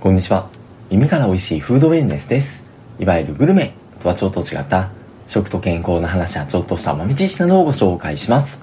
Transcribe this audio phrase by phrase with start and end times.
[0.00, 0.48] こんにちは。
[0.90, 2.62] 耳から美味しいフードウェルネスです。
[3.00, 4.90] いわゆるグルメとはちょっと違った
[5.26, 8.60] 食と健康の話やちょっとした豆知識などをご紹介します。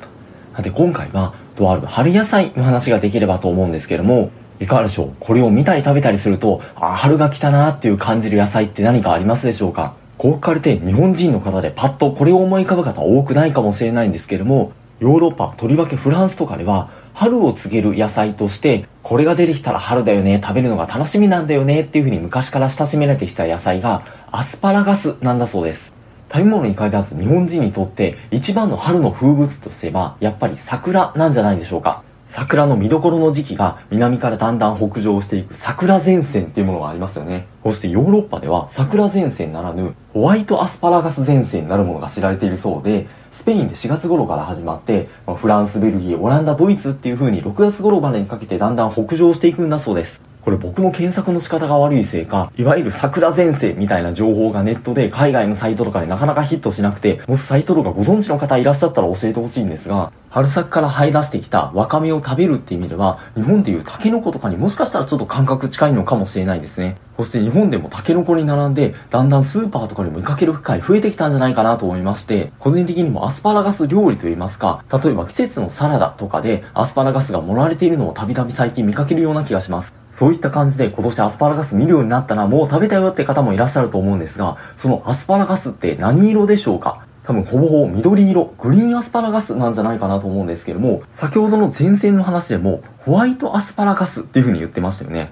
[0.56, 5.16] さて今回はとある春野菜の話ができればと思うんですけども、いかがでしょう？
[5.20, 9.94] これを見たり食べたりすると、あ、春が来たなっていう感じる野菜って何かありますでしょうか？
[10.18, 14.72] こう書かれて日本人の方でパッとこれを思い浮かぶ方多くないかもしれないんですけども、
[15.02, 25.94] ヨーロッパ、とりわけフランスとかでは、春を告げる野菜として、これが出てきたら春だよね、食べるのが楽しみなんだよねっていう風に昔から親しめられてきた野菜が、アスパラガスなんだそうです。
[26.30, 32.04] 食べ物に限らず日本人にとって一番の春の風物とすれば、やっぱり桜なんじゃないでしょうか。
[32.32, 37.48] 桜の見どころの時期が南からだんだん北上していく桜前線っていうものがありますよね。
[37.64, 50.22] そしてヨーロッパでは桜前線ならぬホワイトアスパラガス前線になるものが知られているそうで、スペインで4月頃から始まって、フランス、ベルギー、オランダ、ドイツっていう風に6月頃までにかけてだんだん北上していくんだそうです。
[50.42, 66.96] これ僕の検索の仕方が悪いせいか、いわゆる桜前線みたいな情報がネットで海外のサイトとかでなかなかヒットしなくて、もしサイトとかご存知の方いらっしゃったら教えてほしいんですが、春先から這い出してきたワカメを食べるって意味では、日本でいうタケノコとかにもしかしたらちょっと感覚近いのかもしれないですね。
[67.18, 79.94] そして日本でもタケノコに並んで、だんだんスーパーとかにも見かける機会増えてきたんじゃないかなと思いまして、個人的にもアスパラガス料理といいますか、例えば季節のサラダとかでアスパラガスが盛られているのをたびたび最近見かけるような気がします。
[80.12, 87.06] そういった感じで今年アスパラガス見るようになったらもう食べたよって方もいらっしゃると思うんですが、そのアスパラガスって何色でしょうか？
[87.24, 95.32] 多分ほぼほぼ緑色、グリーンアスパラガスなんじゃないかなと思うんですけども、先ほどの前線の話でも、ホワイトアスパラガスっていう風に言ってましたよね。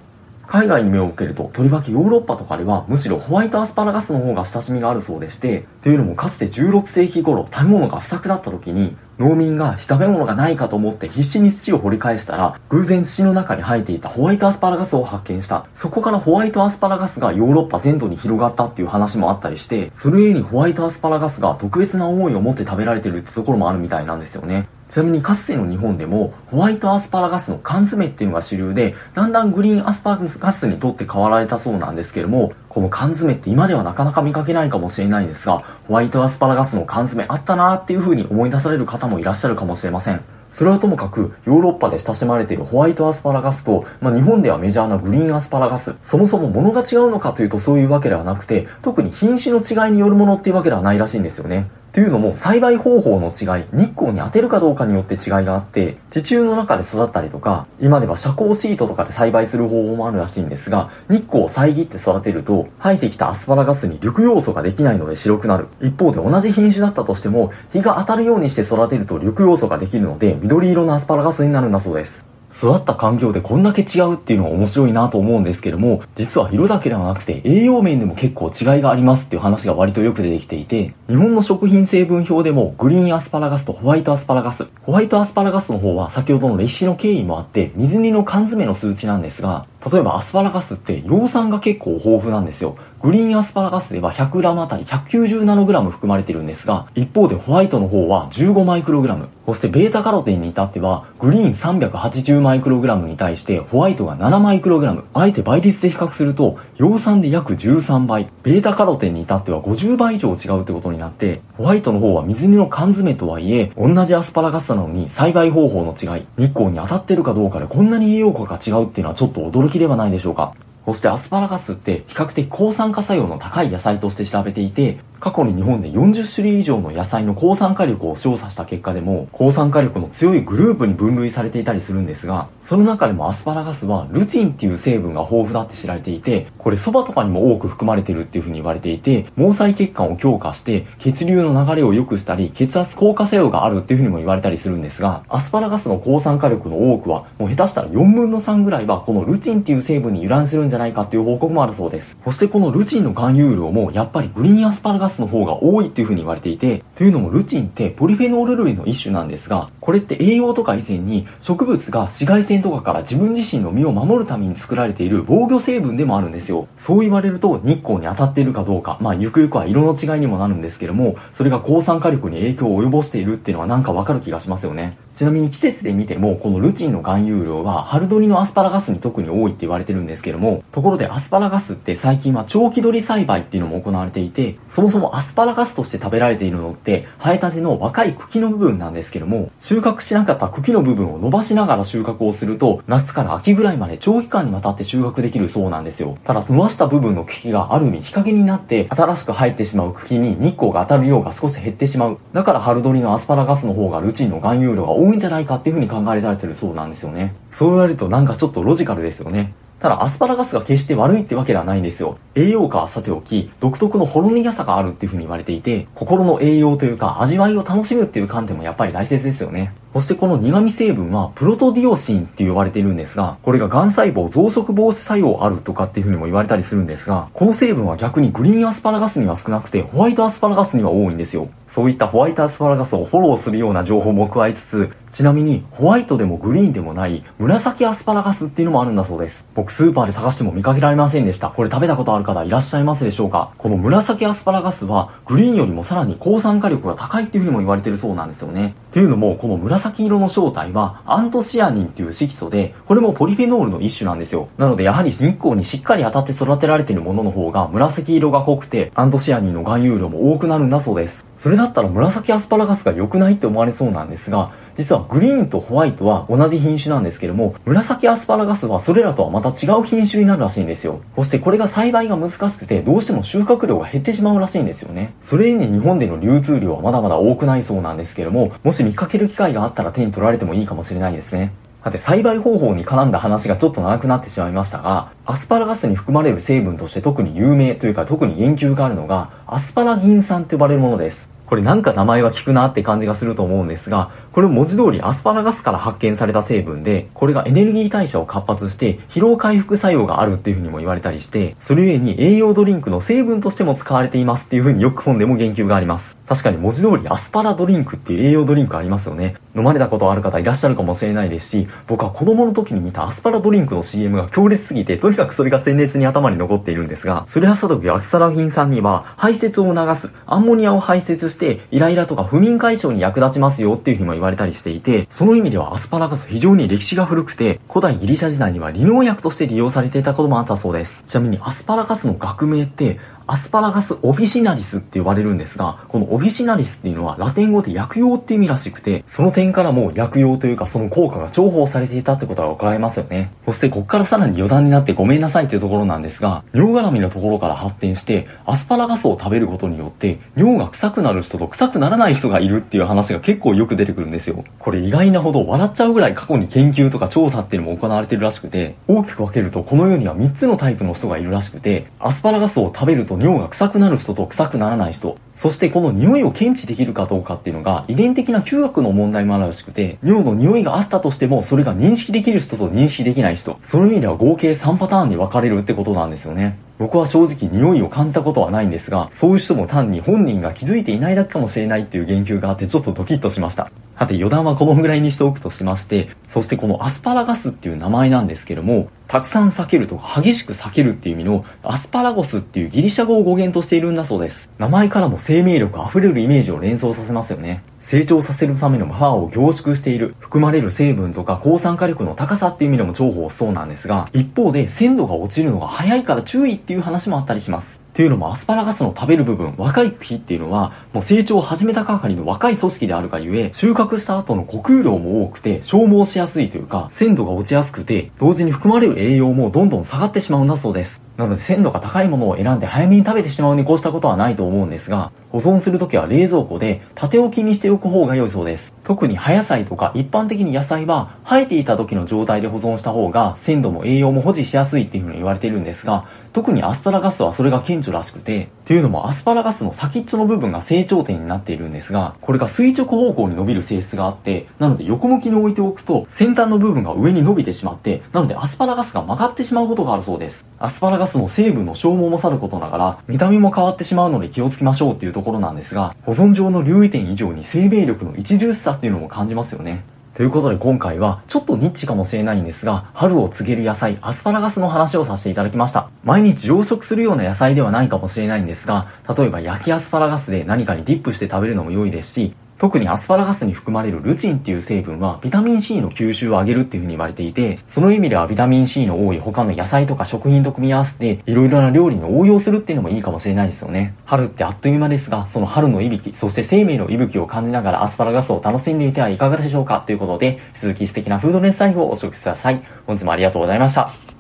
[0.53, 15.65] 海外に目を向けると、とりわけヨーロッパとかでは、むしろホワイトアスパラガスの方が親しみがあるそうでして、というのもかつて16世紀頃、食べ物が不作だった時に、農民が食べ物がないかと思って必死に土を掘り返したら、偶然土の中に生えていたホワイトアスパラガスを発見した。
[15.75, 24.67] そこからホワイトアスパラガスがヨーロッパ全土に広がったっていう話もあったりして、それゆえにホワイトアスパラガスが特別な思いを持って食べられてるってところもあるみたいなんですよね。
[24.93, 40.21] ちなみにかつての日本でもホワイトアスパラガスの缶詰っていうのが主流で、だんだんグリーンアスパラガスにとって変わられたそうなんですけども、この缶詰って今ではなかなか見かけないかもしれないんですが、ホワイトアスパラガスの缶詰あったなーっていう風に思い出される方もいらっしゃるかもしれません。
[40.51, 51.71] それはともかく、ヨーロッパで親しまれているホワイトアスパラガスと、まあ、日本ではメジャーなグリーンアスパラガス、そもそも物が違うのかというとそういうわけではなくて、特に品種の違いによるものっていうわけではないらしいんですよね。
[51.93, 65.67] というのも栽培方法の違い、日光に当てるかどうかによって違いがあって、地中の中で育ったりとか、今では遮光シートとかで栽培する方法もあるらしいんですが、日光を遮って育てると、生えてきたアスパラガスに緑要素ができないので白くなる。
[65.81, 72.32] 一方で同じ品種だったとしても、日が当たるようにして育てると緑要素ができるので、緑色のアスパラガスになるんだそうです。
[72.55, 92.75] 育った環境でこんだけ違うっていうのは面白いなと思うんですけども、実は色だけではなくて栄養面でも結構違いがありますっていう話が割とよく出てきていて、日本の食品成分表でもグリーンアスパラガスとホワイトアスパラガス、ホワイトアスパラガスの方は先ほどの歴史の経緯もあって水煮の缶詰の数値なんですが、例えばアスパラガスって葉酸が結構豊富なんですよ。
[93.01, 99.27] グリーンアスパラガスでは 100g あたり190ナノグラム含まれてるんですが、一方でホワイトの方は15マイクログラム。
[99.45, 105.03] そしてベータカロテンに至っては、グリーン380マイクログラムに対してホワイトが7マイクログラム。
[105.13, 108.29] あえて倍率で比較すると、葉酸で約13倍。
[108.41, 120.53] ベータカロテンに至っては50倍以上違うってことになって、ホワイトの方は水煮の缶詰とはいえ、同じアスパラガスなのに栽培方法の違い、日光に当たってるかどうかでこんなに栄養価が違うっていうのはちょっと驚きではないでしょうか。
[120.85, 152.17] そしてアスパラガスって比較的抗酸化作用の高い野菜として調べていて、過去に日本で40種類以上の野菜の抗酸化力を調査した結果でも、抗酸化力の強いグループに分類されていたりするんですが、その中でもアスパラガスはルチンっていう成分が豊富だって知られていて、これ蕎麦とかにも多く含まれてるっていう風に言われていて、毛細血管を強化して血流の流れを良くしたり、血圧効果作用があるっていう風にも言われたりするんですが、アスパラガスの抗酸化力の多くは、もう下手したら4分の3ぐらいはこのルチンっていう成分に由来するんじゃないかっていう報告もあるそうです。
[152.25, 166.67] そしてこのルチンの含有量もやっぱりグリーンアスパラガスの方が多いっていう風に言われていて、というのもルチンってポリフェノール類の一種なんですが、これって栄養とか以前に植物が紫外線とかから自分自身の身を守るために作られている防御成分でもあるんですよ。
[166.77, 174.97] そう言われると日光に当たっているかどうか、まあゆくゆくは色の違いにもなるんですけども、それが抗酸化力に影響を及ぼしているっていうのはなんかわかる気がしますよね。
[175.13, 196.15] ちなみに季節で見ても、このルチンの含有量は春取りのアスパラガスに特に多いって言われてるんですけども、ところでアスパラガスって最近は長期取り栽培っていうのも行われていて、そもそもアスパラガスとして食べられているのって生えたての若い茎の部分なんですけども収穫しなかった茎の部分を伸ばしながら収穫をすると夏から秋ぐらいまで長期間にわたって収穫できるそうなんですよ。
[196.23, 202.19] ただ伸ばした部分の茎がある意味日陰になって新しく生えてしまう茎に日光が当たる量が少し減ってしまう。
[202.31, 207.33] だから春取りのアスパラガスの方がルチンの含有量が多いんじゃないかっていう風に考えられてるそうなんですよね。
[207.51, 209.53] そう言われるとなんかちょっとロジカルですよね。
[209.83, 212.17] ただアスパラガスが決して悪いってわけではないんですよ。
[212.35, 219.73] 栄養価はさておき、独特のほろ苦さがあるっていう風に言われていて、心の栄養というか味わいを楽しむっていう観点もやっぱり大切ですよね。
[219.93, 231.47] そしてこの苦味成分はプロトディオシンって呼ばれているんですが、これが癌細胞増殖防止作用あるとかっていう風にも言われたりするんですが、この成分は逆にグリーンアスパラガスには少なくて、ホワイトアスパラガスには多いんですよ。
[231.67, 239.45] そういったホワイトアスパラガスをフォローするような情報も加えつつ、ちなみにホワイトでもグリーンでもない紫アスパラガスっていうのもあるんだそうです。
[239.55, 241.49] 僕スーパーで探しても見かけられませんでした。
[241.49, 243.51] これ食べたことある方いらっしゃいますでしょうか？
[243.57, 248.75] この紫アスパラガスはグリーンよりもさらに抗酸化力が高いっていう風にも言われてるそうなんですよね。
[248.93, 254.49] というのも、この紫色の正体はアントシアニンという色素で、これもポリフェノールの一種なんですよ。
[254.59, 261.25] なのでやはり日光にしっかり当たって育てられているものの方が紫色が濃くて、アントシアニンの含有量も多くなるんだそうです。
[261.37, 271.01] それだったら紫アスパラガスが良くないって思われそうなんですが、実はグリーンとホワイトは同じ品種なんですけども、紫アスパラガスはそれらとはまた違う品種になるらしいんですよ。
[271.15, 275.13] そしてこれが栽培が難しくて、どうしても収穫量が減ってしまうらしいんですよね。
[275.21, 281.53] それに日本での流通量はまだまだ多くないそうなんですけども、もし見かける機会があったら手に取られてもいいかもしれないですね。
[281.83, 291.29] さて、栽培方法に絡んだ話がちょっと長くなってしまいましたが、アスパラガスに含まれる成分として特に有名というか特に言及があるのが、アスパラギン酸と呼ばれるものです。
[291.53, 306.17] これなんか名前は聞くなって感じがすると思うんですが、これ文字通りアスパラガスから発見された成分で、これがエネルギー代謝を活発して疲労回復作用があるっていう風にも言われたりして、それゆえに栄養ドリンクの成分としても使われていますっていう風によく本でも言及があります。
[306.27, 309.35] 確かに文字通りアスパラドリンクっていう栄養ドリンクありますよね。
[309.55, 331.03] 飲まれたことある方いらっしゃるかもしれないですし、僕は子供の時に見たアスパラドリンクの CM が強烈すぎて、とにかくそれが鮮烈に頭に残っているんですが、それはさときアスパラギン酸には排泄を促す、アンモニアを排泄して、イライラとか不眠解消に役立ちますよっていうふうにも言われたりしていて、その意味ではアスパラガス非常に歴史が古くて、古代ギリシャ時代には利農薬として利用されていたこともあったそうです。
[331.05, 343.31] ちなみにアスパラガスの学名って、アスパラガスオフィシナリスって呼ばれるんですが、このオフィシナリスっていうのはラテン語で薬用って意味らしくて、その点からも薬用というかその効果が重宝されていたってことが伺えますよね。
[343.45, 354.43] そしてこっからさらに余談になってごめんなさいっていうところなんですが、尿絡みのところから発展して、アスパラガスを食べることによって、尿が臭くなる人と臭くならない人がいるっていう話が結構よく出てくるんですよ。
[354.59, 376.57] これ意外なほど笑っちゃうぐらい過去に研究とか調査っていうのも行われてるらしくて、大きく分けるとこの世には3つのタイプの人がいるらしくて、アスパラガスを食べると尿が臭くなるる人と臭くならない人、そしてこの匂いを検知できるかどうかっていうのが遺伝的な嗅覚の問題もあるらしくて、尿の匂いがあったとしてもそれが認識できる人と認識できない人、その意味では合計3パターンに分かれるってことなんですよね。
[376.79, 383.71] 僕は正直匂いを感じたことはないんですが、そういう人も単に本人が気づいていないだけかもしれないっていう言及があってちょっとドキッとしました。
[383.97, 394.49] さて余談はこのぐらいにしておくとしまして、そしてこのアスパラガスっていう名前なんですけども、たくさん避けるとか激しく避けるっていう意味のアスパラゴスっていうギリシャ語を語源としているんだそうです。
[394.57, 397.63] 名前からも生命力溢れるイメージを連想させますよね。
[397.79, 407.82] 成長させるためのパワーを凝縮している、含まれる成分とか抗酸化力の高さっていう意味でも重宝そうなんですが、一方で鮮度が落ちるのが早いから注意っていう話もあったりします。
[407.93, 421.03] っていうのもアスパラガスの食べる部分、若い茎っていうのは、もう成長を始めたばかりの若い組織であるがゆえ、収穫した後の呼吸量も多くて、消耗しやすいというか、鮮度が落ちやすくて、同時に含まれる栄養もどんどん下がってしまうんだそうです。
[421.17, 428.71] なので鮮度が高いものを選んで早めに食べてしまうに越したことはないと思うんですが、保存するときは冷蔵庫で縦置きにしておく方が良いそうです。
[428.83, 450.45] 特に葉野菜とか一般的に野菜は生えていた時の状態で保存した方が鮮度も栄養も保持しやすいっていうふうに言われているんですが、特にアストラガスはそれが顕著らしくて、っていうのもアスパラガスの先っちょの部分が成長点になっているんですが、これが垂直方向に伸びる性質があって、なので横向きに置いておくと先端の部分が上に伸びてしまって、なのでアスパラガスが曲がってしまうことがあるそうです。
[450.59, 459.83] アスパラガスの成分の消耗もさることながら、見た目も変わってしまうので気をつけましょうっていうところなんですが、保存上の留意点以上に生命力の著しさっていうのも感じますよね。
[460.15, 465.89] ということで今回はちょっとニッチかもしれないんですが、春を告げる野菜、アスパラガスの話をさせていただきました。
[466.03, 483.95] 毎日養殖するような野菜ではないかもしれないんですが、例えば焼きアスパラガスで何かにディップして食べるのも良いですし、特にアスパラガスに含まれるルチンっていう成分はビタミン C の吸収を上げるっていう風に言われていて、その意味ではビタミン C の多い他の野菜とか食品と組み合わせていろいろな料理に応用するっていうのもいいかもしれないですよね。
[484.05, 492.63] 春ってあっという間ですが、その春の息吹、そして生命の息吹を感じながらアスパラガスを楽しんでいてはいかがでしょうかということで、続き素敵なフードネス最後をお食事ください。
[492.85, 494.03] 本日もありがとうございました。